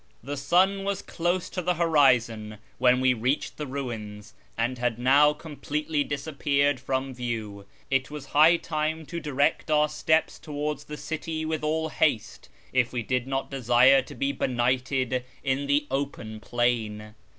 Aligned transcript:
The 0.23 0.35
sun 0.35 0.83
was 0.83 1.03
close 1.03 1.47
to 1.51 1.61
the 1.61 1.75
horizon 1.75 2.57
when 2.79 3.01
we 3.01 3.13
reached 3.13 3.57
the 3.57 3.67
ruins, 3.67 4.33
and 4.57 4.79
had 4.79 4.97
now 4.97 5.31
completely 5.31 6.03
disappeared 6.03 6.79
from 6.79 7.13
view. 7.13 7.67
It 7.91 8.09
was 8.09 8.25
high 8.33 8.57
time 8.57 9.05
to 9.05 9.19
direct 9.19 9.69
our 9.69 9.87
steps 9.87 10.39
towards 10.39 10.85
the 10.85 10.97
city 10.97 11.45
with 11.45 11.63
all 11.63 11.89
haste, 11.89 12.49
if 12.73 12.91
we 12.91 13.03
did 13.03 13.27
not 13.27 13.51
desire 13.51 14.01
to 14.01 14.15
be 14.15 14.31
benighted 14.31 15.23
in 15.43 15.67
the 15.67 15.85
open 15.91 16.39
plain. 16.39 17.13